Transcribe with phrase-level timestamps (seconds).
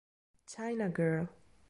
[0.47, 1.29] China Girl